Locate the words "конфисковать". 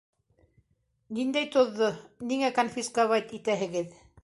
2.57-3.39